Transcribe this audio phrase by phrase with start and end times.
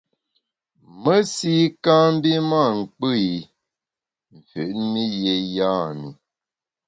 [1.01, 3.29] Mesi kâ mbi mâ nkpù i,
[4.35, 6.07] mfüt mi yé yam’i.